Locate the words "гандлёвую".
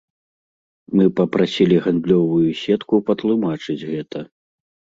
1.85-2.49